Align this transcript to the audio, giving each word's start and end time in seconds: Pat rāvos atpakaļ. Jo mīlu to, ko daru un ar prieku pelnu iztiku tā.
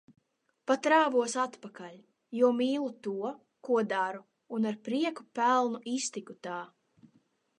Pat 0.69 0.87
rāvos 0.91 1.33
atpakaļ. 1.41 1.91
Jo 2.39 2.49
mīlu 2.61 2.87
to, 3.07 3.13
ko 3.69 3.77
daru 3.91 4.23
un 4.59 4.67
ar 4.71 4.81
prieku 4.89 5.27
pelnu 5.41 5.83
iztiku 5.95 6.39
tā. 6.49 6.59